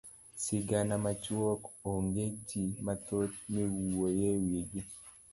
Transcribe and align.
sigana 0.43 0.95
machuok 1.05 1.61
onge 1.91 2.25
jii 2.47 2.71
mathoth 2.85 3.35
miwuyo 3.53 4.27
ewigi. 4.37 4.81